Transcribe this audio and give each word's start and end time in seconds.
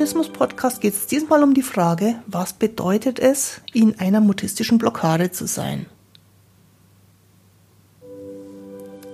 Mutismus-Podcast 0.00 0.80
geht 0.80 0.94
es 0.94 1.06
diesmal 1.08 1.42
um 1.42 1.52
die 1.52 1.60
Frage, 1.60 2.14
was 2.26 2.54
bedeutet 2.54 3.18
es, 3.18 3.60
in 3.74 4.00
einer 4.00 4.22
mutistischen 4.22 4.78
Blockade 4.78 5.30
zu 5.30 5.46
sein? 5.46 5.84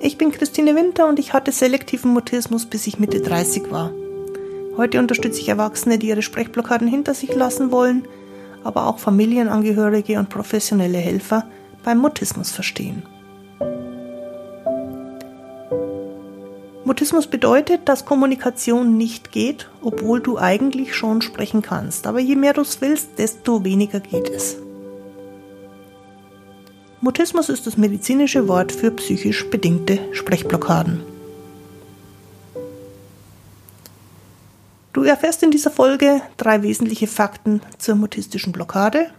Ich 0.01 0.17
bin 0.17 0.31
Christine 0.31 0.77
Winter 0.77 1.09
und 1.09 1.19
ich 1.19 1.33
hatte 1.33 1.51
selektiven 1.51 2.13
Mutismus, 2.13 2.67
bis 2.67 2.87
ich 2.87 3.01
Mitte 3.01 3.21
30 3.21 3.73
war. 3.73 3.91
Heute 4.77 5.01
unterstütze 5.01 5.41
ich 5.41 5.49
Erwachsene, 5.49 5.99
die 5.99 6.07
ihre 6.07 6.23
Sprechblockaden 6.23 6.87
hinter 6.87 7.15
sich 7.15 7.35
lassen 7.35 7.73
wollen, 7.73 8.07
aber 8.63 8.87
auch 8.87 9.01
Familienangehörige 9.01 10.21
und 10.21 10.29
professionelle 10.29 10.99
Helfer 10.99 11.51
beim 11.83 11.99
Mutismus 11.99 12.53
verstehen. 12.53 13.03
Mutismus 16.87 17.27
bedeutet, 17.27 17.89
dass 17.89 18.05
Kommunikation 18.05 18.97
nicht 18.97 19.33
geht, 19.33 19.69
obwohl 19.83 20.21
du 20.21 20.39
eigentlich 20.39 20.95
schon 20.95 21.21
sprechen 21.21 21.61
kannst. 21.61 22.07
Aber 22.07 22.21
je 22.21 22.37
mehr 22.37 22.53
du 22.53 22.61
es 22.61 22.81
willst, 22.81 23.19
desto 23.19 23.65
weniger 23.65 23.99
geht 23.99 24.31
es. 24.31 24.57
Mutismus 27.01 27.49
ist 27.49 27.67
das 27.67 27.77
medizinische 27.77 28.47
Wort 28.47 28.71
für 28.71 28.93
psychisch 28.93 29.51
bedingte 29.51 29.99
Sprechblockaden. 30.13 31.03
Du 34.93 35.03
erfährst 35.03 35.43
in 35.43 35.51
dieser 35.51 35.73
Folge 35.73 36.23
drei 36.37 36.63
wesentliche 36.63 37.09
Fakten 37.09 37.63
zur 37.79 37.97
mutistischen 37.97 38.53
Blockade 38.53 39.11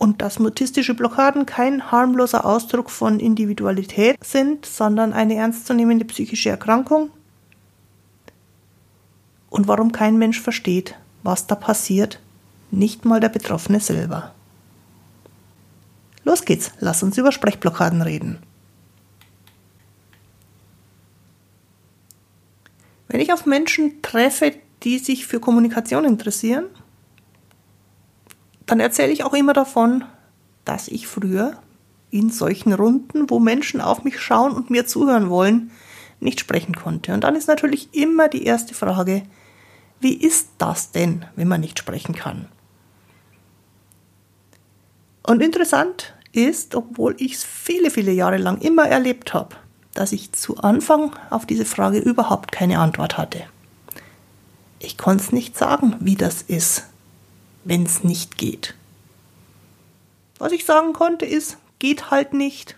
und 0.00 0.22
dass 0.22 0.38
mutistische 0.38 0.94
Blockaden 0.94 1.44
kein 1.44 1.92
harmloser 1.92 2.46
Ausdruck 2.46 2.88
von 2.88 3.20
Individualität 3.20 4.16
sind, 4.24 4.64
sondern 4.64 5.12
eine 5.12 5.34
ernstzunehmende 5.34 6.06
psychische 6.06 6.48
Erkrankung 6.48 7.10
und 9.50 9.68
warum 9.68 9.92
kein 9.92 10.16
Mensch 10.16 10.40
versteht, 10.40 10.94
was 11.22 11.46
da 11.46 11.54
passiert, 11.54 12.18
nicht 12.70 13.04
mal 13.04 13.20
der 13.20 13.28
Betroffene 13.28 13.78
selber. 13.78 14.34
Los 16.24 16.46
geht's, 16.46 16.72
lass 16.78 17.02
uns 17.02 17.18
über 17.18 17.30
Sprechblockaden 17.30 18.00
reden. 18.00 18.38
Wenn 23.06 23.20
ich 23.20 23.34
auf 23.34 23.44
Menschen 23.44 24.00
treffe, 24.00 24.54
die 24.82 24.98
sich 24.98 25.26
für 25.26 25.40
Kommunikation 25.40 26.06
interessieren, 26.06 26.64
dann 28.70 28.78
erzähle 28.78 29.10
ich 29.10 29.24
auch 29.24 29.34
immer 29.34 29.52
davon, 29.52 30.04
dass 30.64 30.86
ich 30.86 31.08
früher 31.08 31.54
in 32.12 32.30
solchen 32.30 32.72
Runden, 32.72 33.28
wo 33.28 33.40
Menschen 33.40 33.80
auf 33.80 34.04
mich 34.04 34.20
schauen 34.20 34.52
und 34.52 34.70
mir 34.70 34.86
zuhören 34.86 35.28
wollen, 35.28 35.72
nicht 36.20 36.38
sprechen 36.38 36.76
konnte. 36.76 37.12
Und 37.12 37.24
dann 37.24 37.34
ist 37.34 37.48
natürlich 37.48 37.92
immer 37.92 38.28
die 38.28 38.44
erste 38.44 38.74
Frage, 38.74 39.24
wie 39.98 40.14
ist 40.14 40.50
das 40.58 40.92
denn, 40.92 41.24
wenn 41.34 41.48
man 41.48 41.62
nicht 41.62 41.80
sprechen 41.80 42.14
kann? 42.14 42.46
Und 45.24 45.42
interessant 45.42 46.14
ist, 46.30 46.76
obwohl 46.76 47.16
ich 47.18 47.34
es 47.34 47.44
viele, 47.44 47.90
viele 47.90 48.12
Jahre 48.12 48.38
lang 48.38 48.60
immer 48.60 48.86
erlebt 48.86 49.34
habe, 49.34 49.56
dass 49.94 50.12
ich 50.12 50.30
zu 50.30 50.58
Anfang 50.58 51.10
auf 51.30 51.44
diese 51.44 51.64
Frage 51.64 51.98
überhaupt 51.98 52.52
keine 52.52 52.78
Antwort 52.78 53.18
hatte. 53.18 53.42
Ich 54.78 54.96
konnte 54.96 55.24
es 55.24 55.32
nicht 55.32 55.58
sagen, 55.58 55.96
wie 55.98 56.14
das 56.14 56.42
ist, 56.42 56.84
wenn 57.64 57.84
es 57.84 58.04
nicht 58.04 58.38
geht. 58.38 58.74
Was 60.38 60.52
ich 60.52 60.64
sagen 60.64 60.92
konnte 60.92 61.26
ist, 61.26 61.58
geht 61.78 62.10
halt 62.10 62.32
nicht, 62.32 62.76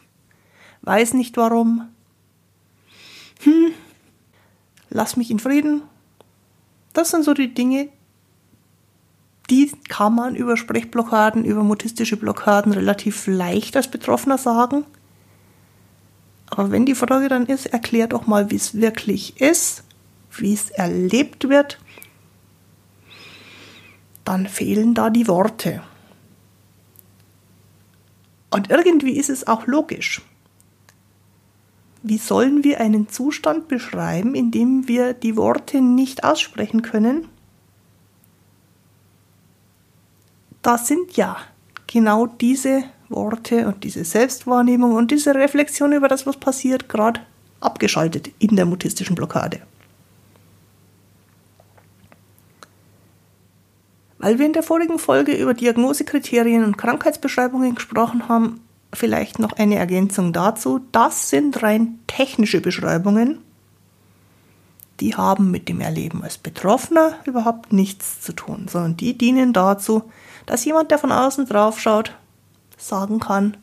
weiß 0.82 1.14
nicht 1.14 1.36
warum. 1.36 1.88
Hm, 3.42 3.72
lass 4.90 5.16
mich 5.16 5.30
in 5.30 5.38
Frieden. 5.38 5.82
Das 6.92 7.10
sind 7.10 7.24
so 7.24 7.34
die 7.34 7.54
Dinge, 7.54 7.88
die 9.50 9.70
kann 9.88 10.14
man 10.14 10.34
über 10.34 10.56
Sprechblockaden, 10.56 11.44
über 11.44 11.62
mutistische 11.62 12.16
Blockaden 12.16 12.72
relativ 12.72 13.26
leicht 13.26 13.76
als 13.76 13.88
Betroffener 13.88 14.38
sagen. 14.38 14.84
Aber 16.46 16.70
wenn 16.70 16.86
die 16.86 16.94
Frage 16.94 17.28
dann 17.28 17.46
ist, 17.46 17.66
erklär 17.66 18.06
doch 18.06 18.26
mal, 18.26 18.50
wie 18.50 18.56
es 18.56 18.74
wirklich 18.74 19.40
ist, 19.40 19.84
wie 20.30 20.52
es 20.52 20.70
erlebt 20.70 21.48
wird, 21.48 21.78
dann 24.24 24.46
fehlen 24.46 24.94
da 24.94 25.10
die 25.10 25.28
Worte. 25.28 25.82
Und 28.50 28.70
irgendwie 28.70 29.16
ist 29.16 29.30
es 29.30 29.46
auch 29.46 29.66
logisch. 29.66 30.22
Wie 32.02 32.18
sollen 32.18 32.64
wir 32.64 32.80
einen 32.80 33.08
Zustand 33.08 33.68
beschreiben, 33.68 34.34
in 34.34 34.50
dem 34.50 34.88
wir 34.88 35.14
die 35.14 35.36
Worte 35.36 35.80
nicht 35.80 36.24
aussprechen 36.24 36.82
können? 36.82 37.28
Da 40.62 40.78
sind 40.78 41.16
ja 41.16 41.36
genau 41.86 42.26
diese 42.26 42.84
Worte 43.08 43.66
und 43.66 43.84
diese 43.84 44.04
Selbstwahrnehmung 44.04 44.92
und 44.94 45.10
diese 45.10 45.34
Reflexion 45.34 45.92
über 45.92 46.08
das, 46.08 46.26
was 46.26 46.36
passiert, 46.36 46.88
gerade 46.88 47.20
abgeschaltet 47.60 48.30
in 48.38 48.56
der 48.56 48.66
mutistischen 48.66 49.14
Blockade. 49.14 49.60
Weil 54.22 54.38
wir 54.38 54.46
in 54.46 54.52
der 54.52 54.62
vorigen 54.62 55.00
Folge 55.00 55.34
über 55.34 55.52
Diagnosekriterien 55.52 56.62
und 56.62 56.78
Krankheitsbeschreibungen 56.78 57.74
gesprochen 57.74 58.28
haben, 58.28 58.60
vielleicht 58.94 59.40
noch 59.40 59.54
eine 59.54 59.74
Ergänzung 59.74 60.32
dazu. 60.32 60.80
Das 60.92 61.28
sind 61.28 61.60
rein 61.64 61.98
technische 62.06 62.60
Beschreibungen. 62.60 63.40
Die 65.00 65.16
haben 65.16 65.50
mit 65.50 65.68
dem 65.68 65.80
Erleben 65.80 66.22
als 66.22 66.38
Betroffener 66.38 67.16
überhaupt 67.24 67.72
nichts 67.72 68.20
zu 68.20 68.32
tun, 68.32 68.68
sondern 68.68 68.96
die 68.96 69.18
dienen 69.18 69.52
dazu, 69.52 70.04
dass 70.46 70.64
jemand, 70.64 70.92
der 70.92 70.98
von 70.98 71.10
außen 71.10 71.46
drauf 71.46 71.80
schaut, 71.80 72.16
sagen 72.78 73.18
kann, 73.18 73.56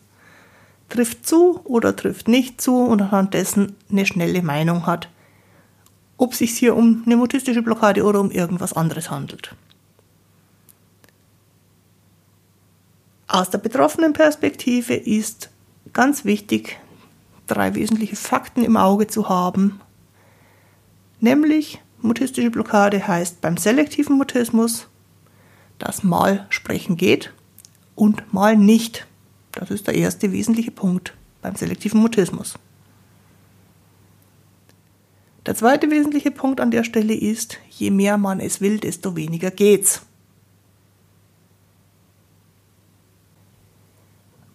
trifft 0.89 1.25
zu 1.25 1.61
oder 1.63 1.95
trifft 1.95 2.27
nicht 2.27 2.59
zu 2.59 2.75
und 2.75 3.01
anhand 3.01 3.33
dessen 3.33 3.77
eine 3.89 4.05
schnelle 4.05 4.41
Meinung 4.41 4.87
hat, 4.87 5.07
ob 6.17 6.33
es 6.33 6.39
sich 6.39 6.51
hier 6.57 6.75
um 6.75 7.03
eine 7.05 7.15
mutistische 7.15 7.61
Blockade 7.61 8.03
oder 8.03 8.19
um 8.19 8.29
irgendwas 8.29 8.73
anderes 8.73 9.09
handelt. 9.09 9.55
Aus 13.31 13.51
der 13.51 13.59
betroffenen 13.59 14.13
Perspektive 14.13 14.95
ist 14.95 15.51
ganz 15.93 16.25
wichtig, 16.25 16.79
drei 17.45 17.75
wesentliche 17.75 18.15
Fakten 18.15 18.63
im 18.63 18.75
Auge 18.75 19.05
zu 19.05 19.29
haben. 19.29 19.79
Nämlich, 21.19 21.79
mutistische 22.01 22.49
Blockade 22.49 23.07
heißt 23.07 23.39
beim 23.39 23.57
selektiven 23.57 24.17
Mutismus, 24.17 24.87
dass 25.77 26.03
mal 26.03 26.47
sprechen 26.49 26.97
geht 26.97 27.31
und 27.93 28.33
mal 28.33 28.57
nicht. 28.57 29.05
Das 29.51 29.69
ist 29.69 29.85
der 29.85 29.93
erste 29.93 30.31
wesentliche 30.31 30.71
Punkt 30.71 31.13
beim 31.43 31.55
selektiven 31.55 32.01
Mutismus. 32.01 32.57
Der 35.45 35.53
zweite 35.53 35.91
wesentliche 35.91 36.31
Punkt 36.31 36.59
an 36.59 36.71
der 36.71 36.83
Stelle 36.83 37.13
ist, 37.13 37.59
je 37.69 37.91
mehr 37.91 38.17
man 38.17 38.39
es 38.39 38.59
will, 38.59 38.79
desto 38.79 39.15
weniger 39.15 39.51
geht's. 39.51 40.01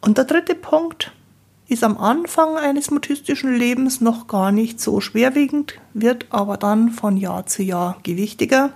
Und 0.05 0.19
der 0.19 0.27
dritte 0.27 0.55
Punkt 0.55 1.13
ist 1.67 1.83
am 1.83 1.97
Anfang 1.97 2.59
eines 2.59 2.91
mutistischen 2.91 3.57
Lebens 3.57 4.03
noch 4.03 4.27
gar 4.27 4.53
nicht 4.53 4.79
so 4.79 5.01
schwerwiegend, 5.01 5.81
wird 5.95 6.27
aber 6.29 6.59
dann 6.59 6.91
von 6.91 7.17
Jahr 7.17 7.47
zu 7.47 7.63
Jahr 7.63 7.97
gewichtiger. 8.03 8.75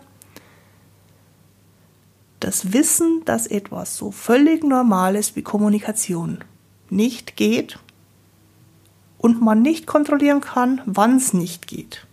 Das 2.40 2.72
Wissen, 2.72 3.26
dass 3.26 3.46
etwas 3.46 3.94
so 3.98 4.10
völlig 4.10 4.64
Normales 4.64 5.36
wie 5.36 5.42
Kommunikation 5.42 6.38
nicht 6.88 7.36
geht 7.36 7.78
und 9.18 9.42
man 9.42 9.60
nicht 9.60 9.86
kontrollieren 9.86 10.40
kann, 10.40 10.80
wann 10.86 11.18
es 11.18 11.34
nicht 11.34 11.66
geht, 11.66 12.06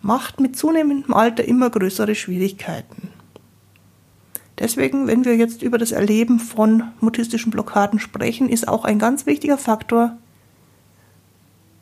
macht 0.00 0.40
mit 0.40 0.56
zunehmendem 0.56 1.12
Alter 1.12 1.44
immer 1.44 1.68
größere 1.68 2.14
Schwierigkeiten. 2.14 3.13
Deswegen, 4.58 5.06
wenn 5.06 5.24
wir 5.24 5.36
jetzt 5.36 5.62
über 5.62 5.78
das 5.78 5.92
Erleben 5.92 6.38
von 6.38 6.84
mutistischen 7.00 7.50
Blockaden 7.50 7.98
sprechen, 7.98 8.48
ist 8.48 8.68
auch 8.68 8.84
ein 8.84 8.98
ganz 8.98 9.26
wichtiger 9.26 9.58
Faktor, 9.58 10.16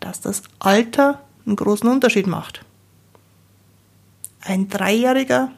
dass 0.00 0.20
das 0.20 0.42
Alter 0.58 1.20
einen 1.46 1.56
großen 1.56 1.88
Unterschied 1.88 2.26
macht. 2.26 2.64
Ein 4.40 4.68
Dreijähriger 4.68 5.52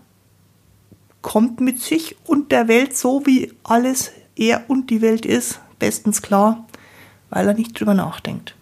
kommt 1.23 1.61
mit 1.61 1.81
sich 1.81 2.17
und 2.27 2.53
der 2.53 2.69
Welt 2.69 2.97
so, 2.97 3.25
wie 3.25 3.53
alles 3.63 4.13
er 4.37 4.69
und 4.69 4.91
die 4.91 5.01
Welt 5.01 5.25
ist, 5.25 5.61
bestens 5.79 6.21
klar, 6.21 6.67
weil 7.31 7.47
er 7.47 7.55
nicht 7.55 7.79
drüber 7.79 7.95
nachdenkt. 7.95 8.55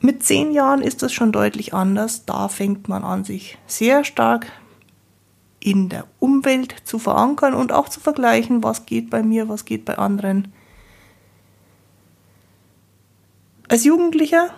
Mit 0.00 0.22
zehn 0.22 0.52
Jahren 0.52 0.82
ist 0.82 1.02
das 1.02 1.12
schon 1.12 1.32
deutlich 1.32 1.74
anders. 1.74 2.24
Da 2.26 2.48
fängt 2.48 2.88
man 2.88 3.04
an, 3.04 3.24
sich 3.24 3.58
sehr 3.66 4.04
stark 4.04 4.50
in 5.66 5.88
der 5.88 6.06
Umwelt 6.20 6.76
zu 6.84 7.00
verankern 7.00 7.52
und 7.52 7.72
auch 7.72 7.88
zu 7.88 7.98
vergleichen, 7.98 8.62
was 8.62 8.86
geht 8.86 9.10
bei 9.10 9.24
mir, 9.24 9.48
was 9.48 9.64
geht 9.64 9.84
bei 9.84 9.98
anderen. 9.98 10.52
Als 13.68 13.82
Jugendlicher 13.82 14.50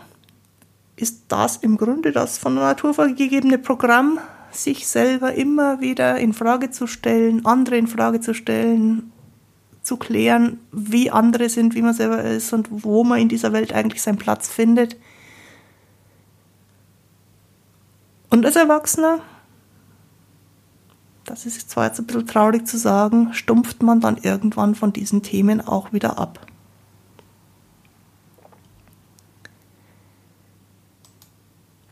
ist 0.96 1.22
das 1.28 1.56
im 1.56 1.78
Grunde 1.78 2.12
das 2.12 2.37
von 2.37 2.56
der 2.56 2.64
Natur 2.64 2.93
vorgegebene 2.93 3.56
Programm, 3.56 4.19
sich 4.50 4.87
selber 4.87 5.32
immer 5.32 5.81
wieder 5.81 6.19
in 6.19 6.34
Frage 6.34 6.70
zu 6.70 6.87
stellen, 6.87 7.46
andere 7.46 7.78
in 7.78 7.87
Frage 7.87 8.20
zu 8.20 8.34
stellen, 8.34 9.11
zu 9.81 9.96
klären, 9.96 10.61
wie 10.72 11.11
andere 11.11 11.49
sind, 11.49 11.75
wie 11.75 11.81
man 11.81 11.94
selber 11.94 12.22
ist 12.22 12.52
und 12.52 12.69
wo 12.70 13.02
man 13.02 13.19
in 13.19 13.31
dieser 13.31 13.54
Welt 13.54 13.72
eigentlich 13.72 14.02
seinen 14.02 14.19
Platz 14.19 14.46
findet. 14.49 14.99
Und 18.28 18.44
als 18.44 18.56
Erwachsener, 18.56 19.20
das 21.28 21.44
ist 21.44 21.70
zwar 21.70 21.86
jetzt 21.86 21.98
ein 21.98 22.06
bisschen 22.06 22.26
traurig 22.26 22.66
zu 22.66 22.78
sagen, 22.78 23.34
stumpft 23.34 23.82
man 23.82 24.00
dann 24.00 24.16
irgendwann 24.16 24.75
von 24.75 24.92
diesen 24.92 25.22
Themen 25.22 25.60
auch 25.60 25.92
wieder 25.92 26.19
ab. 26.19 26.46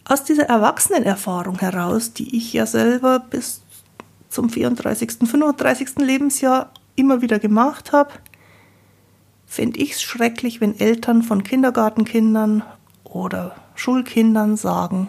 Aus 0.05 0.25
dieser 0.25 0.45
Erwachsenenerfahrung 0.45 1.59
heraus, 1.59 2.13
die 2.13 2.37
ich 2.37 2.53
ja 2.53 2.65
selber 2.65 3.19
bis 3.19 3.63
zum 4.29 4.49
34., 4.49 5.29
35. 5.29 5.97
Lebensjahr 5.97 6.71
immer 6.95 7.21
wieder 7.21 7.39
gemacht 7.39 7.93
habe, 7.93 8.13
finde 9.45 9.81
ich 9.81 9.93
es 9.93 10.03
schrecklich, 10.03 10.61
wenn 10.61 10.79
Eltern 10.79 11.23
von 11.23 11.43
Kindergartenkindern 11.43 12.63
oder 13.05 13.57
Schulkindern 13.75 14.57
sagen, 14.57 15.09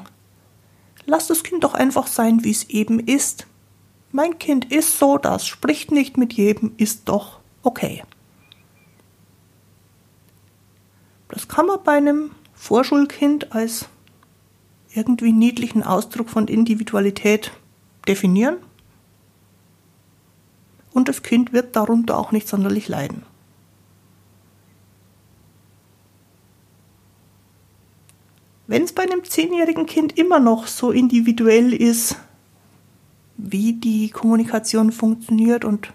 lass 1.06 1.28
das 1.28 1.44
Kind 1.44 1.64
doch 1.64 1.74
einfach 1.74 2.08
sein, 2.08 2.44
wie 2.44 2.52
es 2.52 2.70
eben 2.70 3.00
ist. 3.00 3.48
Mein 4.12 4.40
Kind 4.40 4.72
ist 4.72 4.98
so, 4.98 5.18
das 5.18 5.46
spricht 5.46 5.92
nicht 5.92 6.18
mit 6.18 6.34
jedem, 6.34 6.74
ist 6.78 7.10
doch 7.10 7.40
okay. 7.62 8.04
Das 11.30 11.48
kann 11.48 11.66
man 11.66 11.84
bei 11.84 11.98
einem 11.98 12.32
Vorschulkind 12.54 13.54
als 13.54 13.90
irgendwie 14.94 15.34
niedlichen 15.34 15.84
Ausdruck 15.84 16.30
von 16.30 16.48
Individualität 16.48 17.52
definieren. 18.08 18.58
Und 20.94 21.10
das 21.10 21.22
Kind 21.22 21.54
wird 21.54 21.76
darunter 21.76 22.18
auch 22.18 22.32
nicht 22.32 22.48
sonderlich 22.48 22.88
leiden. 22.88 23.24
Wenn 28.66 28.84
es 28.84 28.94
bei 28.94 29.04
einem 29.04 29.24
zehnjährigen 29.24 29.86
Kind 29.86 30.18
immer 30.18 30.40
noch 30.40 30.68
so 30.68 30.92
individuell 30.92 31.74
ist, 31.74 32.18
wie 33.38 33.74
die 33.74 34.10
Kommunikation 34.10 34.92
funktioniert 34.92 35.66
und 35.66 35.94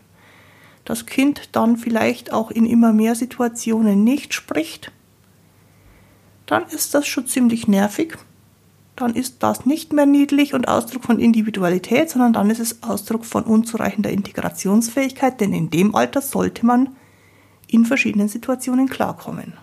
das 0.85 1.07
Kind 1.07 1.51
dann 1.53 1.77
vielleicht 1.77 2.33
auch 2.33 2.51
in 2.51 2.67
immer 2.67 2.93
mehr 2.93 3.15
Situationen 3.15 4.05
nicht 4.05 4.35
spricht, 4.35 4.91
dann 6.47 6.67
ist 6.67 6.95
das 6.95 7.07
schon 7.07 7.27
ziemlich 7.27 7.69
nervig 7.69 8.19
dann 8.97 9.15
ist 9.15 9.43
das 9.43 9.65
nicht 9.67 9.93
mehr 9.93 10.07
niedlich 10.07 10.55
und 10.55 10.69
Ausdruck 10.69 11.05
von 11.05 11.19
Individualität, 11.19 12.11
sondern 12.11 12.33
dann 12.33 12.51
ist 12.51 12.61
es 12.61 12.83
Ausdruck 12.83 13.25
von 13.25 13.45
unzureichender 13.45 14.11
Integrationsfähigkeit, 14.11 15.41
denn 15.41 15.53
in 15.53 15.71
dem 15.71 15.95
Alter 15.95 16.21
sollte 16.21 16.67
man 16.67 16.91
in 17.67 17.87
verschiedenen 17.87 18.29
Situationen 18.29 18.89
klarkommen. 18.89 19.55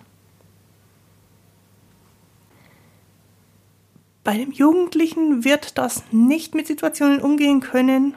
Bei 4.22 4.36
dem 4.36 4.52
Jugendlichen 4.52 5.44
wird 5.44 5.78
das 5.78 6.02
nicht 6.10 6.54
mit 6.54 6.66
Situationen 6.66 7.20
umgehen 7.20 7.60
können, 7.60 8.14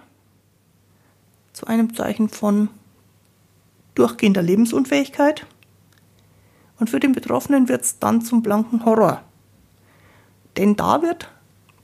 zu 1.54 1.68
einem 1.68 1.96
Zeichen 1.96 2.30
von 2.30 2.70
durchgehender 3.96 4.42
Lebensunfähigkeit. 4.42 5.46
Und 6.80 6.90
für 6.90 7.00
den 7.00 7.14
Betroffenen 7.14 7.70
wird 7.70 7.84
es 7.84 8.00
dann 8.00 8.22
zum 8.22 8.42
blanken 8.42 8.84
Horror. 8.86 9.22
Denn 10.58 10.76
da 10.76 11.02
wird 11.02 11.30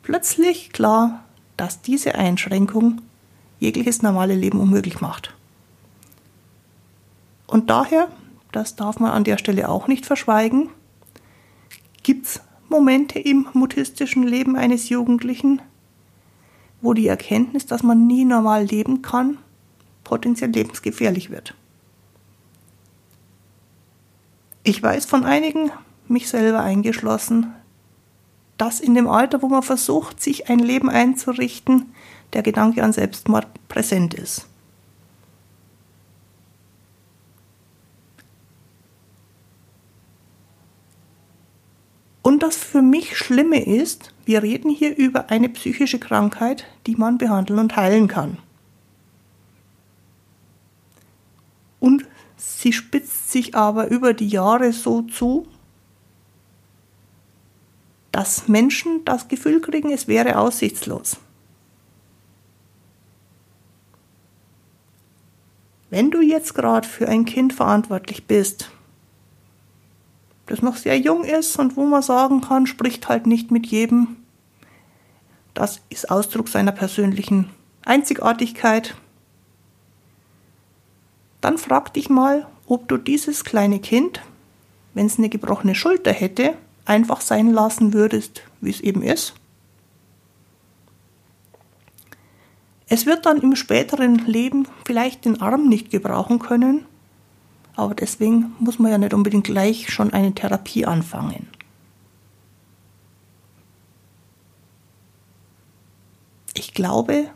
plötzlich 0.03 0.71
klar, 0.71 1.23
dass 1.55 1.81
diese 1.81 2.15
Einschränkung 2.15 3.01
jegliches 3.59 4.01
normale 4.01 4.35
Leben 4.35 4.59
unmöglich 4.59 5.01
macht. 5.01 5.33
Und 7.47 7.69
daher, 7.69 8.09
das 8.51 8.75
darf 8.75 8.99
man 8.99 9.11
an 9.11 9.23
der 9.23 9.37
Stelle 9.37 9.69
auch 9.69 9.87
nicht 9.87 10.05
verschweigen, 10.05 10.69
gibt 12.03 12.25
es 12.25 12.41
Momente 12.69 13.19
im 13.19 13.47
mutistischen 13.53 14.23
Leben 14.23 14.55
eines 14.55 14.89
Jugendlichen, 14.89 15.61
wo 16.81 16.93
die 16.93 17.07
Erkenntnis, 17.07 17.65
dass 17.65 17.83
man 17.83 18.07
nie 18.07 18.25
normal 18.25 18.65
leben 18.65 19.01
kann, 19.01 19.37
potenziell 20.03 20.51
lebensgefährlich 20.51 21.29
wird. 21.29 21.55
Ich 24.63 24.81
weiß 24.81 25.05
von 25.05 25.25
einigen, 25.25 25.71
mich 26.07 26.29
selber 26.29 26.61
eingeschlossen, 26.61 27.53
dass 28.57 28.79
in 28.81 28.93
dem 28.93 29.07
Alter, 29.07 29.41
wo 29.41 29.47
man 29.47 29.63
versucht, 29.63 30.21
sich 30.21 30.49
ein 30.49 30.59
Leben 30.59 30.89
einzurichten, 30.89 31.93
der 32.33 32.43
Gedanke 32.43 32.83
an 32.83 32.93
Selbstmord 32.93 33.47
präsent 33.69 34.13
ist. 34.13 34.48
Und 42.29 42.43
das 42.43 42.57
für 42.57 42.83
mich 42.83 43.17
Schlimme 43.17 43.65
ist, 43.65 44.13
wir 44.23 44.43
reden 44.43 44.69
hier 44.69 44.95
über 44.95 45.31
eine 45.31 45.49
psychische 45.49 45.97
Krankheit, 45.97 46.63
die 46.85 46.95
man 46.95 47.17
behandeln 47.17 47.57
und 47.57 47.75
heilen 47.75 48.07
kann. 48.07 48.37
Und 51.79 52.05
sie 52.37 52.71
spitzt 52.71 53.31
sich 53.31 53.55
aber 53.55 53.87
über 53.87 54.13
die 54.13 54.27
Jahre 54.27 54.73
so 54.73 55.01
zu, 55.01 55.47
dass 58.11 58.47
Menschen 58.47 59.03
das 59.05 59.27
Gefühl 59.27 59.59
kriegen, 59.59 59.89
es 59.89 60.07
wäre 60.07 60.37
aussichtslos. 60.37 61.17
Wenn 65.89 66.11
du 66.11 66.21
jetzt 66.21 66.53
gerade 66.53 66.87
für 66.87 67.07
ein 67.07 67.25
Kind 67.25 67.53
verantwortlich 67.53 68.27
bist, 68.27 68.69
das 70.49 70.63
noch 70.63 70.75
sehr 70.75 70.97
jung 70.97 71.23
ist 71.23 71.57
und 71.59 71.77
wo 71.77 71.85
man 71.85 72.01
sagen 72.01 72.41
kann, 72.41 72.65
spricht 72.65 73.07
halt 73.07 73.27
nicht 73.27 73.51
mit 73.51 73.67
jedem, 73.67 74.17
das 75.53 75.81
ist 75.89 76.09
Ausdruck 76.09 76.49
seiner 76.49 76.71
persönlichen 76.71 77.51
Einzigartigkeit, 77.85 78.95
dann 81.39 81.59
frag 81.59 81.93
dich 81.93 82.09
mal, 82.09 82.47
ob 82.65 82.87
du 82.87 82.97
dieses 82.97 83.43
kleine 83.43 83.79
Kind, 83.79 84.21
wenn 84.95 85.05
es 85.05 85.19
eine 85.19 85.29
gebrochene 85.29 85.75
Schulter 85.75 86.11
hätte, 86.11 86.55
einfach 86.83 87.21
sein 87.21 87.51
lassen 87.51 87.93
würdest, 87.93 88.41
wie 88.59 88.71
es 88.71 88.81
eben 88.81 89.03
ist. 89.03 89.35
Es 92.87 93.05
wird 93.05 93.27
dann 93.27 93.39
im 93.39 93.55
späteren 93.55 94.25
Leben 94.25 94.67
vielleicht 94.83 95.25
den 95.25 95.41
Arm 95.41 95.69
nicht 95.69 95.91
gebrauchen 95.91 96.39
können, 96.39 96.85
aber 97.75 97.95
deswegen 97.95 98.53
muss 98.59 98.79
man 98.79 98.91
ja 98.91 98.97
nicht 98.97 99.13
unbedingt 99.13 99.45
gleich 99.45 99.89
schon 99.89 100.11
eine 100.11 100.33
Therapie 100.33 100.85
anfangen. 100.85 101.47
Ich 106.53 106.73
glaube, 106.73 107.29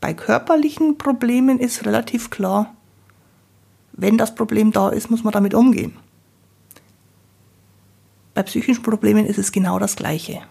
bei 0.00 0.14
körperlichen 0.14 0.98
Problemen 0.98 1.58
ist 1.58 1.84
relativ 1.84 2.30
klar, 2.30 2.74
wenn 3.92 4.16
das 4.16 4.34
Problem 4.34 4.70
da 4.70 4.90
ist, 4.90 5.10
muss 5.10 5.24
man 5.24 5.32
damit 5.32 5.54
umgehen. 5.54 5.96
Bei 8.34 8.44
psychischen 8.44 8.84
Problemen 8.84 9.26
ist 9.26 9.38
es 9.38 9.50
genau 9.50 9.80
das 9.80 9.96
Gleiche. 9.96 10.42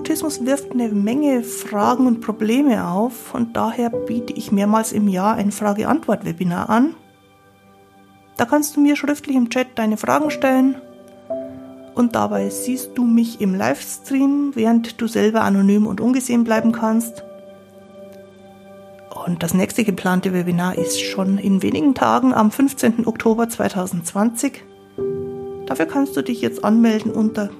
Mutismus 0.00 0.46
wirft 0.46 0.72
eine 0.72 0.88
Menge 0.88 1.42
Fragen 1.42 2.06
und 2.06 2.22
Probleme 2.22 2.88
auf 2.88 3.34
und 3.34 3.54
daher 3.54 3.90
biete 3.90 4.32
ich 4.32 4.50
mehrmals 4.50 4.92
im 4.92 5.08
Jahr 5.08 5.34
ein 5.34 5.52
Frage-Antwort-Webinar 5.52 6.70
an. 6.70 6.94
Da 8.38 8.46
kannst 8.46 8.74
du 8.74 8.80
mir 8.80 8.96
schriftlich 8.96 9.36
im 9.36 9.50
Chat 9.50 9.66
deine 9.74 9.98
Fragen 9.98 10.30
stellen 10.30 10.76
und 11.94 12.14
dabei 12.14 12.48
siehst 12.48 12.92
du 12.94 13.04
mich 13.04 13.42
im 13.42 13.54
Livestream, 13.54 14.52
während 14.54 15.02
du 15.02 15.06
selber 15.06 15.42
anonym 15.42 15.86
und 15.86 16.00
ungesehen 16.00 16.44
bleiben 16.44 16.72
kannst. 16.72 17.22
Und 19.26 19.42
das 19.42 19.52
nächste 19.52 19.84
geplante 19.84 20.32
Webinar 20.32 20.78
ist 20.78 20.98
schon 20.98 21.36
in 21.36 21.62
wenigen 21.62 21.94
Tagen 21.94 22.32
am 22.32 22.50
15. 22.50 23.06
Oktober 23.06 23.50
2020. 23.50 24.64
Dafür 25.66 25.84
kannst 25.84 26.16
du 26.16 26.22
dich 26.22 26.40
jetzt 26.40 26.64
anmelden 26.64 27.12
unter 27.12 27.50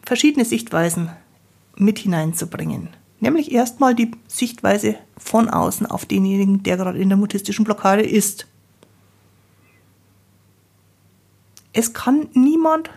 verschiedene 0.07 0.47
Sichtweisen 0.47 1.11
mit 1.77 1.99
hineinzubringen. 1.99 2.89
Nämlich 3.21 3.53
erstmal 3.53 3.95
die 3.95 4.13
Sichtweise 4.27 4.97
von 5.19 5.51
außen 5.51 5.85
auf 5.85 6.07
denjenigen, 6.07 6.63
der 6.63 6.79
gerade 6.79 6.99
in 6.99 7.11
der 7.11 7.19
mutistischen 7.19 7.67
Blockade 7.67 8.05
ist. 8.05 8.47
Es 11.75 11.93
kann 11.93 12.31
niemand, 12.33 12.89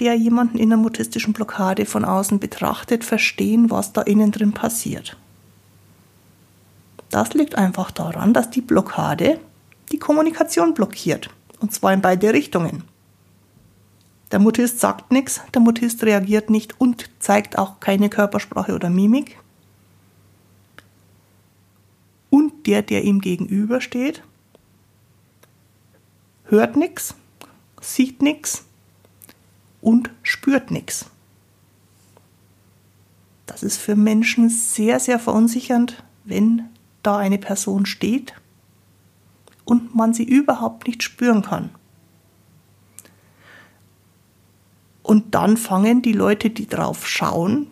der 0.00 0.14
jemanden 0.14 0.58
in 0.58 0.70
der 0.70 0.78
mutistischen 0.78 1.32
Blockade 1.32 1.86
von 1.86 2.04
außen 2.04 2.38
betrachtet, 2.38 3.04
verstehen, 3.04 3.70
was 3.70 3.92
da 3.92 4.02
innen 4.02 4.32
drin 4.32 4.52
passiert. 4.52 5.16
Das 7.10 7.34
liegt 7.34 7.56
einfach 7.56 7.90
daran, 7.90 8.32
dass 8.32 8.50
die 8.50 8.62
Blockade 8.62 9.38
die 9.92 9.98
Kommunikation 9.98 10.72
blockiert. 10.72 11.28
Und 11.60 11.72
zwar 11.72 11.92
in 11.92 12.00
beide 12.00 12.32
Richtungen. 12.32 12.84
Der 14.32 14.38
Mutist 14.38 14.80
sagt 14.80 15.12
nichts, 15.12 15.42
der 15.52 15.60
Mutist 15.60 16.02
reagiert 16.04 16.48
nicht 16.48 16.80
und 16.80 17.10
zeigt 17.18 17.58
auch 17.58 17.80
keine 17.80 18.08
Körpersprache 18.08 18.74
oder 18.74 18.88
Mimik. 18.88 19.38
Und 22.30 22.66
der, 22.66 22.80
der 22.80 23.04
ihm 23.04 23.20
gegenübersteht, 23.20 24.22
hört 26.44 26.76
nichts, 26.76 27.14
sieht 27.82 28.22
nichts 28.22 28.64
und 29.82 30.10
spürt 30.22 30.70
nichts. 30.70 31.10
Das 33.44 33.62
ist 33.62 33.76
für 33.76 33.96
Menschen 33.96 34.48
sehr, 34.48 34.98
sehr 34.98 35.18
verunsichernd, 35.18 36.02
wenn 36.24 36.70
da 37.02 37.18
eine 37.18 37.36
Person 37.36 37.84
steht 37.84 38.32
und 39.66 39.94
man 39.94 40.14
sie 40.14 40.24
überhaupt 40.24 40.86
nicht 40.86 41.02
spüren 41.02 41.42
kann. 41.42 41.70
Und 45.02 45.34
dann 45.34 45.56
fangen 45.56 46.00
die 46.00 46.12
Leute, 46.12 46.48
die 46.48 46.68
drauf 46.68 47.06
schauen, 47.06 47.66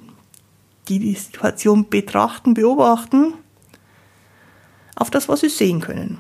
die 0.89 0.99
die 0.99 1.15
Situation 1.15 1.89
betrachten, 1.89 2.55
beobachten, 2.55 3.35
auf 4.97 5.11
das, 5.11 5.29
was 5.29 5.41
sie 5.41 5.49
sehen 5.49 5.81
können. 5.81 6.19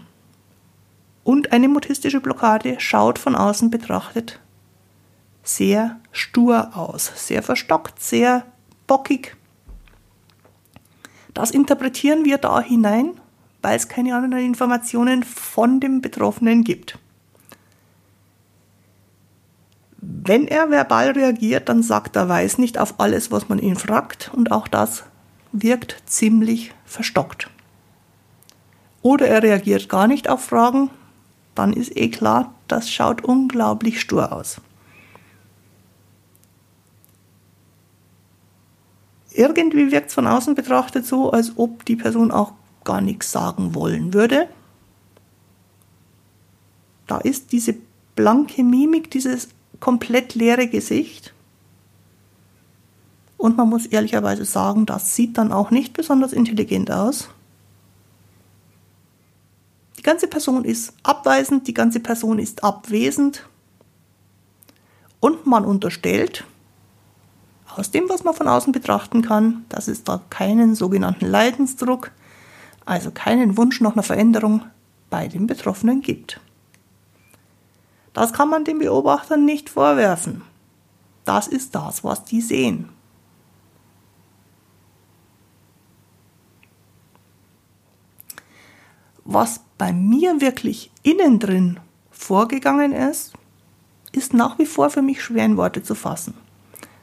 Und 1.24 1.52
eine 1.52 1.68
mutistische 1.68 2.20
Blockade 2.20 2.78
schaut 2.78 3.18
von 3.18 3.34
außen 3.34 3.70
betrachtet 3.70 4.40
sehr 5.42 6.00
stur 6.12 6.76
aus, 6.76 7.10
sehr 7.16 7.42
verstockt, 7.42 8.00
sehr 8.00 8.44
bockig. 8.86 9.36
Das 11.34 11.50
interpretieren 11.50 12.24
wir 12.24 12.38
da 12.38 12.60
hinein, 12.60 13.12
weil 13.62 13.76
es 13.76 13.88
keine 13.88 14.14
anderen 14.16 14.44
Informationen 14.44 15.22
von 15.22 15.80
dem 15.80 16.00
Betroffenen 16.00 16.64
gibt. 16.64 16.98
Wenn 20.02 20.48
er 20.48 20.70
verbal 20.70 21.10
reagiert, 21.10 21.68
dann 21.68 21.82
sagt 21.82 22.16
er 22.16 22.28
weiß 22.28 22.58
nicht 22.58 22.78
auf 22.78 22.98
alles, 22.98 23.30
was 23.30 23.48
man 23.48 23.58
ihn 23.58 23.76
fragt 23.76 24.30
und 24.34 24.50
auch 24.50 24.66
das 24.66 25.04
wirkt 25.52 26.02
ziemlich 26.06 26.72
verstockt. 26.84 27.50
Oder 29.02 29.28
er 29.28 29.42
reagiert 29.42 29.88
gar 29.88 30.06
nicht 30.06 30.28
auf 30.28 30.44
Fragen, 30.44 30.90
dann 31.54 31.72
ist 31.72 31.96
eh 31.96 32.08
klar, 32.08 32.54
das 32.68 32.90
schaut 32.90 33.24
unglaublich 33.24 34.00
stur 34.00 34.32
aus. 34.32 34.60
Irgendwie 39.32 39.92
wirkt 39.92 40.08
es 40.08 40.14
von 40.14 40.26
außen 40.26 40.54
betrachtet 40.54 41.06
so, 41.06 41.30
als 41.30 41.52
ob 41.56 41.84
die 41.84 41.96
Person 41.96 42.30
auch 42.30 42.52
gar 42.84 43.00
nichts 43.00 43.30
sagen 43.30 43.74
wollen 43.74 44.12
würde. 44.12 44.48
Da 47.06 47.18
ist 47.18 47.52
diese 47.52 47.74
blanke 48.16 48.62
Mimik, 48.62 49.10
dieses 49.10 49.48
komplett 49.78 50.34
leere 50.34 50.68
Gesicht. 50.68 51.32
Und 53.36 53.56
man 53.56 53.68
muss 53.68 53.86
ehrlicherweise 53.86 54.44
sagen, 54.44 54.84
das 54.84 55.16
sieht 55.16 55.38
dann 55.38 55.50
auch 55.50 55.70
nicht 55.70 55.94
besonders 55.94 56.32
intelligent 56.32 56.90
aus. 56.90 57.30
Die 59.98 60.02
ganze 60.02 60.28
Person 60.28 60.64
ist 60.64 60.92
abweisend, 61.02 61.66
die 61.66 61.74
ganze 61.74 62.00
Person 62.00 62.38
ist 62.38 62.64
abwesend. 62.64 63.46
Und 65.20 65.46
man 65.46 65.64
unterstellt, 65.64 66.44
aus 67.76 67.90
dem, 67.90 68.08
was 68.08 68.24
man 68.24 68.34
von 68.34 68.48
außen 68.48 68.72
betrachten 68.72 69.22
kann, 69.22 69.64
dass 69.68 69.88
es 69.88 70.04
da 70.04 70.20
keinen 70.30 70.74
sogenannten 70.74 71.26
Leidensdruck, 71.26 72.10
also 72.84 73.10
keinen 73.10 73.56
Wunsch 73.56 73.80
nach 73.80 73.92
einer 73.92 74.02
Veränderung 74.02 74.62
bei 75.10 75.28
den 75.28 75.46
Betroffenen 75.46 76.00
gibt. 76.00 76.40
Das 78.12 78.32
kann 78.32 78.48
man 78.48 78.64
den 78.64 78.78
Beobachtern 78.78 79.44
nicht 79.44 79.70
vorwerfen. 79.70 80.42
Das 81.24 81.46
ist 81.46 81.74
das, 81.74 82.02
was 82.02 82.24
die 82.24 82.40
sehen. 82.40 82.88
Was 89.24 89.60
bei 89.78 89.92
mir 89.92 90.40
wirklich 90.40 90.90
innen 91.02 91.38
drin 91.38 91.78
vorgegangen 92.10 92.92
ist, 92.92 93.34
ist 94.12 94.34
nach 94.34 94.58
wie 94.58 94.66
vor 94.66 94.90
für 94.90 95.02
mich 95.02 95.22
schwer 95.22 95.44
in 95.44 95.56
Worte 95.56 95.84
zu 95.84 95.94
fassen. 95.94 96.34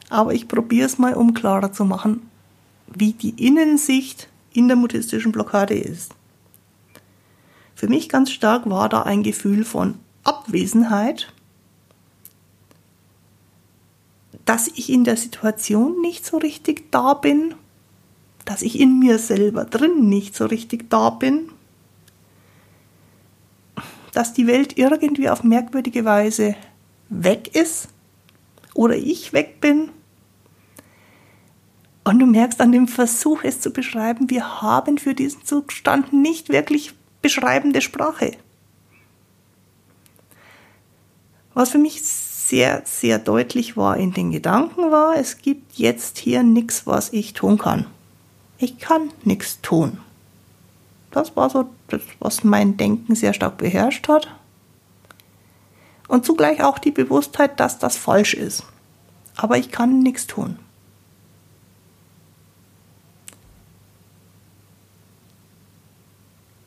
Aber 0.10 0.34
ich 0.34 0.48
probiere 0.48 0.86
es 0.86 0.98
mal, 0.98 1.14
um 1.14 1.34
klarer 1.34 1.72
zu 1.72 1.86
machen, 1.86 2.30
wie 2.88 3.14
die 3.14 3.46
Innensicht 3.46 4.30
in 4.54 4.68
der 4.68 4.78
mutistischen 4.78 5.32
Blockade 5.32 5.76
ist. 5.76 6.14
Für 7.76 7.88
mich 7.88 8.10
ganz 8.10 8.32
stark 8.32 8.70
war 8.70 8.90
da 8.90 9.04
ein 9.04 9.22
Gefühl 9.22 9.66
von 9.66 9.96
Abwesenheit, 10.24 11.32
dass 14.46 14.68
ich 14.70 14.90
in 14.90 15.04
der 15.04 15.18
Situation 15.18 16.02
nicht 16.02 16.26
so 16.26 16.38
richtig 16.38 16.92
da 16.92 17.14
bin, 17.14 17.54
dass 18.46 18.62
ich 18.62 18.80
in 18.80 18.98
mir 18.98 19.20
selber 19.20 19.66
drin 19.66 20.08
nicht 20.08 20.36
so 20.36 20.46
richtig 20.46 20.90
da 20.90 21.10
bin, 21.10 21.50
dass 24.14 24.34
die 24.34 24.48
Welt 24.48 24.78
irgendwie 24.78 25.30
auf 25.30 25.44
merkwürdige 25.44 26.06
Weise 26.06 26.56
weg 27.10 27.56
ist 27.56 27.90
oder 28.74 28.96
ich 28.96 29.34
weg 29.34 29.60
bin. 29.62 29.90
Und 32.08 32.20
du 32.20 32.26
merkst 32.26 32.62
an 32.62 32.72
dem 32.72 32.88
Versuch, 32.88 33.44
es 33.44 33.60
zu 33.60 33.72
beschreiben, 33.72 34.30
wir 34.30 34.62
haben 34.62 34.98
für 34.98 35.14
diesen 35.14 35.44
Zustand 35.44 36.14
nicht 36.14 36.48
wirklich 36.48 36.94
beschreibende 37.22 37.82
Sprache. 37.82 38.32
Was 41.54 41.72
für 41.72 41.80
mich 41.80 42.02
sehr, 42.02 42.82
sehr 42.86 43.20
deutlich 43.20 43.76
war 43.76 43.98
in 43.98 44.14
den 44.14 44.32
Gedanken 44.32 44.90
war, 44.90 45.18
es 45.18 45.40
gibt 45.40 45.74
jetzt 45.74 46.18
hier 46.18 46.44
nichts, 46.44 46.88
was 46.88 47.12
ich 47.12 47.34
tun 47.34 47.58
kann. 47.58 47.88
Ich 48.58 48.80
kann 48.80 49.12
nichts 49.26 49.60
tun. 49.62 49.98
Das 51.12 51.36
war 51.36 51.50
so 51.50 51.70
das, 51.90 52.04
was 52.20 52.46
mein 52.46 52.78
Denken 52.78 53.16
sehr 53.16 53.34
stark 53.34 53.58
beherrscht 53.58 54.08
hat. 54.08 54.34
Und 56.08 56.26
zugleich 56.26 56.64
auch 56.64 56.80
die 56.80 56.92
Bewusstheit, 56.92 57.60
dass 57.60 57.80
das 57.80 57.98
falsch 57.98 58.34
ist. 58.34 58.64
Aber 59.36 59.58
ich 59.58 59.72
kann 59.72 60.00
nichts 60.00 60.26
tun. 60.26 60.58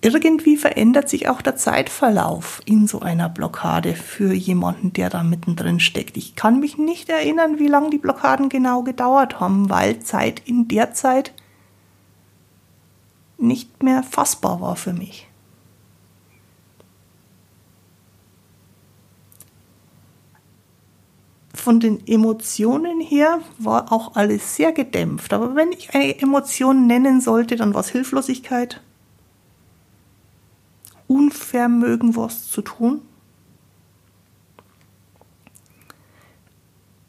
Irgendwie 0.02 0.56
verändert 0.56 1.10
sich 1.10 1.28
auch 1.28 1.42
der 1.42 1.56
Zeitverlauf 1.56 2.62
in 2.64 2.86
so 2.86 3.00
einer 3.00 3.28
Blockade 3.28 3.94
für 3.94 4.32
jemanden, 4.32 4.94
der 4.94 5.10
da 5.10 5.22
mittendrin 5.22 5.78
steckt. 5.78 6.16
Ich 6.16 6.36
kann 6.36 6.60
mich 6.60 6.78
nicht 6.78 7.10
erinnern, 7.10 7.58
wie 7.58 7.66
lange 7.66 7.90
die 7.90 7.98
Blockaden 7.98 8.48
genau 8.48 8.82
gedauert 8.82 9.40
haben, 9.40 9.68
weil 9.68 10.00
Zeit 10.00 10.40
in 10.46 10.68
der 10.68 10.94
Zeit 10.94 11.34
nicht 13.36 13.82
mehr 13.82 14.02
fassbar 14.02 14.60
war 14.62 14.76
für 14.76 14.94
mich. 14.94 15.26
Von 21.52 21.78
den 21.78 22.06
Emotionen 22.06 23.02
her 23.02 23.40
war 23.58 23.92
auch 23.92 24.16
alles 24.16 24.56
sehr 24.56 24.72
gedämpft. 24.72 25.34
Aber 25.34 25.54
wenn 25.54 25.72
ich 25.72 25.94
eine 25.94 26.18
Emotion 26.18 26.86
nennen 26.86 27.20
sollte, 27.20 27.56
dann 27.56 27.74
war 27.74 27.82
es 27.82 27.90
Hilflosigkeit, 27.90 28.80
Unvermögen, 31.10 32.14
was 32.14 32.48
zu 32.48 32.62
tun. 32.62 33.00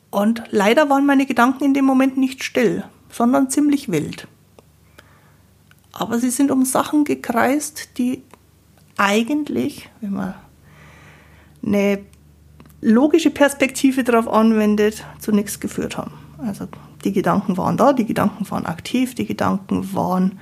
Und 0.09 0.41
leider 0.49 0.89
waren 0.89 1.05
meine 1.05 1.27
Gedanken 1.27 1.63
in 1.65 1.75
dem 1.75 1.85
Moment 1.85 2.17
nicht 2.17 2.43
still, 2.43 2.83
sondern 3.11 3.51
ziemlich 3.51 3.91
wild. 3.91 4.27
Aber 5.93 6.17
sie 6.17 6.31
sind 6.31 6.49
um 6.49 6.65
Sachen 6.65 7.03
gekreist, 7.03 7.99
die 7.99 8.23
eigentlich, 8.97 9.87
wenn 9.99 10.13
man 10.13 10.33
eine 11.63 12.03
logische 12.81 13.29
Perspektive 13.29 14.03
darauf 14.03 14.27
anwendet, 14.27 15.05
zu 15.19 15.31
nichts 15.31 15.59
geführt 15.59 15.95
haben. 15.95 16.13
Also 16.39 16.67
die 17.03 17.11
Gedanken 17.11 17.55
waren 17.55 17.77
da, 17.77 17.93
die 17.93 18.05
Gedanken 18.05 18.49
waren 18.49 18.65
aktiv, 18.65 19.13
die 19.13 19.27
Gedanken 19.27 19.93
waren 19.93 20.39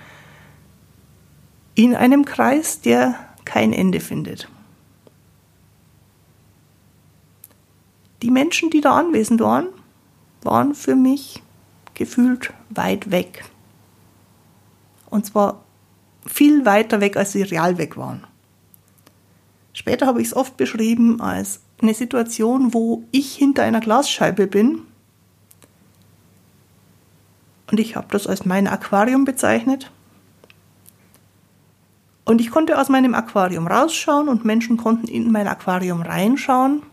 in 1.76 1.94
einem 1.94 2.24
Kreis, 2.24 2.80
der 2.80 3.16
kein 3.46 3.74
Ende 3.74 4.00
findet. 4.00 4.48
Die 8.22 8.32
Menschen, 8.32 8.70
die 8.70 8.82
da 8.82 8.98
anwesend 8.98 9.40
waren, 9.40 9.68
waren 10.42 10.76
für 10.76 10.96
mich 10.96 11.42
gefühlt 11.94 12.54
weit 12.70 13.12
weg. 13.12 13.46
Und 15.10 15.26
zwar 15.26 15.64
viel 16.26 16.66
weiter 16.66 17.02
weg, 17.02 17.18
als 17.18 17.32
sie 17.32 17.42
real 17.42 17.78
weg 17.78 17.98
waren. 17.98 18.26
Später 19.74 20.08
habe 20.08 20.22
ich 20.22 20.28
es 20.28 20.36
oft 20.36 20.58
beschrieben 20.58 21.22
als 21.22 21.62
eine 21.82 21.94
Situation, 21.94 22.74
wo 22.74 23.04
ich 23.12 23.36
hinter 23.36 23.64
einer 23.64 23.80
Glasscheibe 23.80 24.48
bin. 24.48 24.82
Und 27.72 27.80
ich 27.80 27.96
habe 27.96 28.08
das 28.12 28.28
als 28.28 28.46
mein 28.46 28.68
Aquarium 28.68 29.26
bezeichnet. 29.26 29.92
Und 32.30 32.42
ich 32.42 32.52
konnte 32.52 32.78
aus 32.78 32.90
meinem 32.90 33.16
Aquarium 33.16 33.66
rausschauen 33.66 34.30
und 34.30 34.46
Menschen 34.46 34.78
konnten 34.78 35.08
in 35.08 35.32
mein 35.32 35.48
Aquarium 35.48 36.04
reinschauen. 36.04 36.84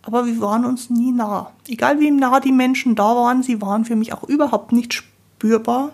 Aber 0.00 0.24
wir 0.24 0.40
waren 0.40 0.64
uns 0.64 0.88
nie 0.88 1.12
nah. 1.12 1.52
Egal 1.68 2.00
wie 2.00 2.10
nah 2.10 2.40
die 2.40 2.52
Menschen 2.52 2.94
da 2.94 3.14
waren, 3.14 3.42
sie 3.42 3.60
waren 3.60 3.84
für 3.84 3.96
mich 3.96 4.14
auch 4.14 4.22
überhaupt 4.22 4.72
nicht 4.72 4.94
spürbar, 4.94 5.90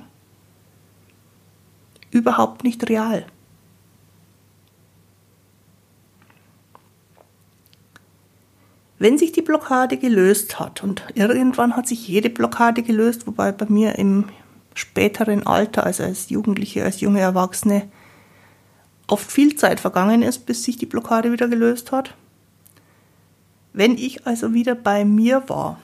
überhaupt 2.12 2.62
nicht 2.62 2.88
real. 2.88 3.26
Wenn 9.00 9.18
sich 9.18 9.32
die 9.32 9.42
Blockade 9.42 9.96
gelöst 9.96 10.60
hat, 10.60 10.84
und 10.84 11.02
irgendwann 11.16 11.74
hat 11.74 11.88
sich 11.88 12.06
jede 12.06 12.30
Blockade 12.30 12.84
gelöst, 12.84 13.26
wobei 13.26 13.50
bei 13.50 13.66
mir 13.68 13.98
im 13.98 14.26
späteren 14.76 15.46
Alter, 15.46 15.84
also 15.84 16.04
als 16.04 16.28
Jugendliche, 16.28 16.84
als 16.84 17.00
junge 17.00 17.20
Erwachsene, 17.20 17.88
oft 19.06 19.30
viel 19.30 19.56
Zeit 19.56 19.80
vergangen 19.80 20.22
ist, 20.22 20.46
bis 20.46 20.62
sich 20.62 20.76
die 20.76 20.86
Blockade 20.86 21.32
wieder 21.32 21.48
gelöst 21.48 21.92
hat. 21.92 22.14
Wenn 23.72 23.96
ich 23.96 24.26
also 24.26 24.52
wieder 24.54 24.74
bei 24.74 25.04
mir 25.04 25.48
war 25.48 25.80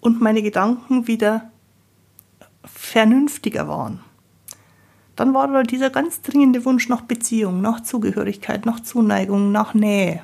und 0.00 0.20
meine 0.20 0.42
Gedanken 0.42 1.06
wieder 1.06 1.50
vernünftiger 2.64 3.68
waren, 3.68 4.00
dann 5.16 5.34
war 5.34 5.48
da 5.48 5.62
dieser 5.62 5.90
ganz 5.90 6.22
dringende 6.22 6.64
Wunsch 6.64 6.88
nach 6.88 7.02
Beziehung, 7.02 7.60
nach 7.60 7.82
Zugehörigkeit, 7.82 8.64
nach 8.66 8.80
Zuneigung, 8.80 9.52
nach 9.52 9.74
Nähe 9.74 10.22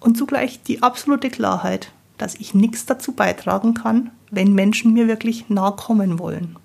und 0.00 0.16
zugleich 0.16 0.62
die 0.62 0.82
absolute 0.82 1.28
Klarheit, 1.28 1.92
dass 2.18 2.34
ich 2.36 2.54
nichts 2.54 2.86
dazu 2.86 3.12
beitragen 3.12 3.74
kann, 3.74 4.10
wenn 4.30 4.54
Menschen 4.54 4.92
mir 4.92 5.08
wirklich 5.08 5.48
nahe 5.48 5.72
kommen 5.72 6.18
wollen. 6.18 6.56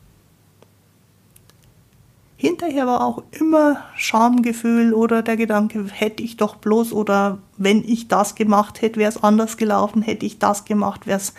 Hinterher 2.44 2.86
war 2.88 3.06
auch 3.06 3.24
immer 3.32 3.78
Schamgefühl 3.96 4.94
oder 4.94 5.22
der 5.22 5.38
Gedanke, 5.38 5.86
hätte 5.90 6.24
ich 6.24 6.36
doch 6.36 6.58
bloß 6.58 6.92
oder 6.92 7.38
wenn 7.58 7.88
ich 7.88 8.10
das 8.10 8.36
gemacht 8.36 8.82
hätte, 8.82 9.00
wäre 9.00 9.10
es 9.10 9.24
anders 9.24 9.56
gelaufen, 9.56 10.02
hätte 10.02 10.26
ich 10.26 10.40
das 10.40 10.66
gemacht, 10.66 11.08
wäre 11.08 11.20
es 11.20 11.34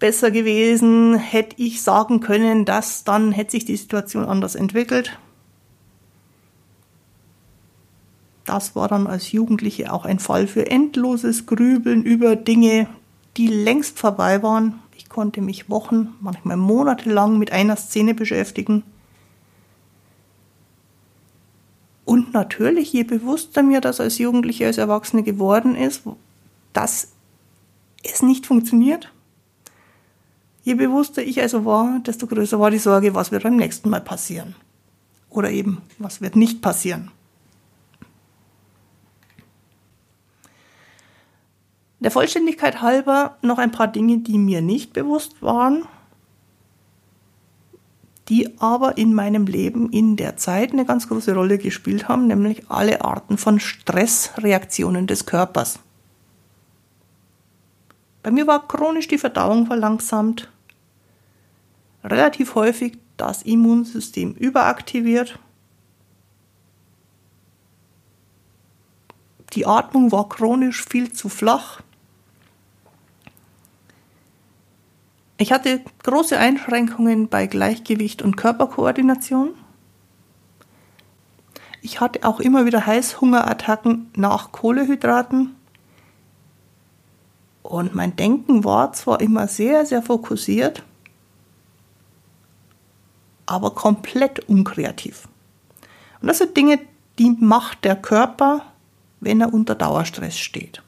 besser 0.00 0.32
gewesen, 0.32 1.14
hätte 1.14 1.62
ich 1.62 1.82
sagen 1.82 2.18
können, 2.18 2.64
dass 2.64 3.04
dann 3.04 3.30
hätte 3.30 3.52
sich 3.52 3.66
die 3.66 3.76
Situation 3.76 4.24
anders 4.24 4.56
entwickelt. 4.56 5.16
Das 8.46 8.74
war 8.74 8.88
dann 8.88 9.06
als 9.06 9.30
Jugendliche 9.30 9.92
auch 9.92 10.04
ein 10.04 10.18
Fall 10.18 10.48
für 10.48 10.68
endloses 10.68 11.46
Grübeln 11.46 12.02
über 12.02 12.34
Dinge, 12.34 12.88
die 13.36 13.46
längst 13.46 13.96
vorbei 13.96 14.42
waren. 14.42 14.80
Ich 15.10 15.14
konnte 15.16 15.40
mich 15.40 15.68
Wochen, 15.68 16.14
manchmal 16.20 16.56
monatelang 16.56 17.36
mit 17.36 17.50
einer 17.50 17.74
Szene 17.74 18.14
beschäftigen. 18.14 18.84
Und 22.04 22.32
natürlich, 22.32 22.92
je 22.92 23.02
bewusster 23.02 23.64
mir 23.64 23.80
das 23.80 23.98
als 23.98 24.18
Jugendliche, 24.18 24.66
als 24.66 24.78
Erwachsene 24.78 25.24
geworden 25.24 25.74
ist, 25.74 26.02
dass 26.72 27.08
es 28.04 28.22
nicht 28.22 28.46
funktioniert, 28.46 29.12
je 30.62 30.74
bewusster 30.74 31.24
ich 31.24 31.40
also 31.40 31.64
war, 31.64 31.98
desto 32.06 32.28
größer 32.28 32.60
war 32.60 32.70
die 32.70 32.78
Sorge, 32.78 33.12
was 33.12 33.32
wird 33.32 33.42
beim 33.42 33.56
nächsten 33.56 33.90
Mal 33.90 34.02
passieren. 34.02 34.54
Oder 35.28 35.50
eben, 35.50 35.82
was 35.98 36.20
wird 36.20 36.36
nicht 36.36 36.62
passieren. 36.62 37.10
Der 42.00 42.10
Vollständigkeit 42.10 42.80
halber 42.80 43.36
noch 43.42 43.58
ein 43.58 43.70
paar 43.70 43.88
Dinge, 43.88 44.18
die 44.18 44.38
mir 44.38 44.62
nicht 44.62 44.94
bewusst 44.94 45.42
waren, 45.42 45.84
die 48.28 48.58
aber 48.58 48.96
in 48.96 49.12
meinem 49.12 49.46
Leben 49.46 49.90
in 49.90 50.16
der 50.16 50.36
Zeit 50.38 50.72
eine 50.72 50.86
ganz 50.86 51.08
große 51.08 51.34
Rolle 51.34 51.58
gespielt 51.58 52.08
haben, 52.08 52.26
nämlich 52.26 52.70
alle 52.70 53.04
Arten 53.04 53.36
von 53.36 53.60
Stressreaktionen 53.60 55.06
des 55.06 55.26
Körpers. 55.26 55.78
Bei 58.22 58.30
mir 58.30 58.46
war 58.46 58.66
chronisch 58.66 59.08
die 59.08 59.18
Verdauung 59.18 59.66
verlangsamt, 59.66 60.50
relativ 62.02 62.54
häufig 62.54 62.98
das 63.18 63.42
Immunsystem 63.42 64.32
überaktiviert, 64.32 65.38
die 69.54 69.66
Atmung 69.66 70.12
war 70.12 70.28
chronisch 70.28 70.84
viel 70.84 71.12
zu 71.12 71.28
flach, 71.28 71.80
Ich 75.40 75.52
hatte 75.52 75.80
große 76.02 76.38
Einschränkungen 76.38 77.30
bei 77.30 77.46
Gleichgewicht 77.46 78.20
und 78.20 78.36
Körperkoordination. 78.36 79.54
Ich 81.80 81.98
hatte 81.98 82.28
auch 82.28 82.40
immer 82.40 82.66
wieder 82.66 82.84
Heißhungerattacken 82.84 84.10
nach 84.16 84.52
Kohlehydraten. 84.52 85.56
Und 87.62 87.94
mein 87.94 88.16
Denken 88.16 88.64
war 88.64 88.92
zwar 88.92 89.22
immer 89.22 89.48
sehr, 89.48 89.86
sehr 89.86 90.02
fokussiert, 90.02 90.82
aber 93.46 93.70
komplett 93.70 94.46
unkreativ. 94.46 95.26
Und 96.20 96.28
das 96.28 96.36
sind 96.36 96.54
Dinge, 96.54 96.80
die 97.18 97.30
macht 97.30 97.86
der 97.86 97.96
Körper, 97.96 98.66
wenn 99.20 99.40
er 99.40 99.54
unter 99.54 99.74
Dauerstress 99.74 100.38
steht. 100.38 100.82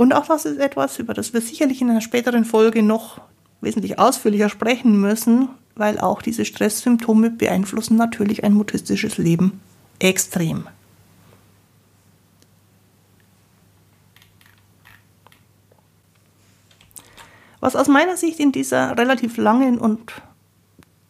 Und 0.00 0.14
auch 0.14 0.26
das 0.26 0.46
ist 0.46 0.58
etwas, 0.58 0.98
über 0.98 1.12
das 1.12 1.34
wir 1.34 1.42
sicherlich 1.42 1.82
in 1.82 1.90
einer 1.90 2.00
späteren 2.00 2.46
Folge 2.46 2.82
noch 2.82 3.20
wesentlich 3.60 3.98
ausführlicher 3.98 4.48
sprechen 4.48 4.98
müssen, 4.98 5.50
weil 5.74 5.98
auch 5.98 6.22
diese 6.22 6.46
Stresssymptome 6.46 7.28
beeinflussen 7.28 7.98
natürlich 7.98 8.42
ein 8.42 8.54
mutistisches 8.54 9.18
Leben 9.18 9.60
extrem. 9.98 10.66
Was 17.60 17.76
aus 17.76 17.88
meiner 17.88 18.16
Sicht 18.16 18.40
in 18.40 18.52
dieser 18.52 18.96
relativ 18.96 19.36
langen 19.36 19.76
und 19.76 20.14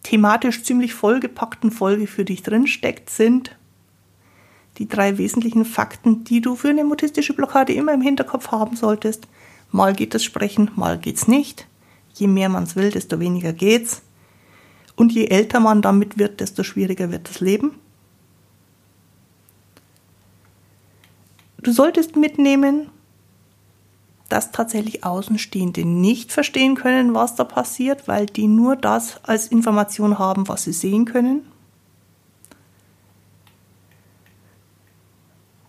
thematisch 0.02 0.64
ziemlich 0.64 0.94
vollgepackten 0.94 1.70
Folge 1.70 2.08
für 2.08 2.24
dich 2.24 2.42
drinsteckt, 2.42 3.08
sind 3.08 3.56
die 4.78 4.88
drei 4.88 5.18
wesentlichen 5.18 5.64
Fakten, 5.64 6.24
die 6.24 6.40
du 6.40 6.56
für 6.56 6.68
eine 6.68 6.84
mutistische 6.84 7.34
Blockade 7.34 7.72
immer 7.72 7.92
im 7.92 8.00
Hinterkopf 8.00 8.48
haben 8.48 8.76
solltest. 8.76 9.26
Mal 9.70 9.94
geht 9.94 10.14
das 10.14 10.24
Sprechen, 10.24 10.70
mal 10.74 10.98
geht's 10.98 11.28
nicht. 11.28 11.66
Je 12.14 12.26
mehr 12.26 12.48
man 12.48 12.64
es 12.64 12.76
will, 12.76 12.90
desto 12.90 13.20
weniger 13.20 13.52
geht's. 13.52 14.02
Und 14.96 15.12
je 15.12 15.26
älter 15.26 15.60
man 15.60 15.82
damit 15.82 16.18
wird, 16.18 16.40
desto 16.40 16.62
schwieriger 16.62 17.10
wird 17.10 17.28
das 17.28 17.40
Leben. 17.40 17.72
Du 21.62 21.72
solltest 21.72 22.16
mitnehmen, 22.16 22.88
dass 24.30 24.52
tatsächlich 24.52 25.04
Außenstehende 25.04 25.84
nicht 25.84 26.32
verstehen 26.32 26.74
können, 26.74 27.14
was 27.14 27.34
da 27.34 27.44
passiert, 27.44 28.08
weil 28.08 28.26
die 28.26 28.46
nur 28.46 28.76
das 28.76 29.22
als 29.24 29.48
Information 29.48 30.18
haben, 30.18 30.48
was 30.48 30.64
sie 30.64 30.72
sehen 30.72 31.04
können. 31.04 31.42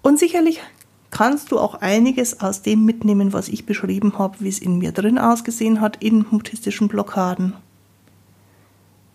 Und 0.01 0.19
sicherlich 0.19 0.61
kannst 1.11 1.51
du 1.51 1.59
auch 1.59 1.75
einiges 1.75 2.39
aus 2.41 2.61
dem 2.61 2.85
mitnehmen, 2.85 3.33
was 3.33 3.49
ich 3.49 3.65
beschrieben 3.65 4.17
habe, 4.17 4.37
wie 4.39 4.49
es 4.49 4.59
in 4.59 4.77
mir 4.77 4.91
drin 4.91 5.19
ausgesehen 5.19 5.81
hat 5.81 5.97
in 6.01 6.25
mutistischen 6.31 6.87
Blockaden. 6.87 7.53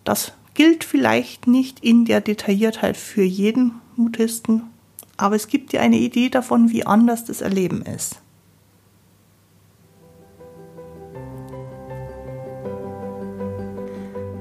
Das 0.05 0.33
gilt 0.55 0.85
vielleicht 0.85 1.47
nicht 1.47 1.81
in 1.81 2.05
der 2.05 2.21
Detailliertheit 2.21 2.97
für 2.97 3.23
jeden 3.23 3.73
Mutisten, 3.97 4.63
aber 5.17 5.35
es 5.35 5.49
gibt 5.49 5.73
dir 5.73 5.81
eine 5.81 5.99
Idee 5.99 6.29
davon, 6.29 6.71
wie 6.71 6.85
anders 6.85 7.25
das 7.25 7.41
Erleben 7.41 7.83
ist. 7.83 8.21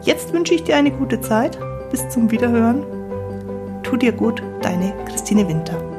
Jetzt 0.03 0.33
wünsche 0.33 0.55
ich 0.55 0.63
dir 0.63 0.77
eine 0.77 0.93
gute 0.93 1.21
Zeit. 1.21 1.59
Bis 1.91 2.09
zum 2.09 2.31
Wiederhören. 2.31 2.87
Tu 3.83 3.97
dir 3.97 4.13
gut, 4.13 4.45
deine 4.63 4.95
Christine 5.07 5.49
Winter. 5.49 5.94